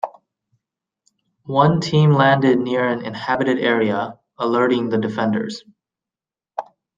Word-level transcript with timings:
One 1.45 1.79
team 1.79 2.13
landed 2.13 2.57
near 2.57 2.87
an 2.87 3.05
inhabited 3.05 3.59
area, 3.59 4.17
alerting 4.39 4.89
the 4.89 4.97
defenders. 4.97 5.63